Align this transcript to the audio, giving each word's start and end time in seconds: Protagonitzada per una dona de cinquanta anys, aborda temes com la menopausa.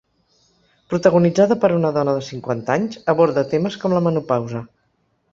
Protagonitzada 0.93 1.57
per 1.65 1.69
una 1.75 1.91
dona 1.97 2.15
de 2.19 2.23
cinquanta 2.29 2.73
anys, 2.79 2.97
aborda 3.13 3.43
temes 3.51 3.77
com 3.83 3.93
la 3.97 4.01
menopausa. 4.07 4.63